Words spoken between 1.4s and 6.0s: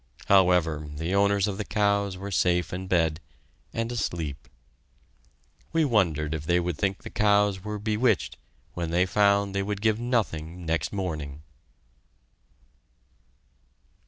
of the cows were safe in bed, and asleep. We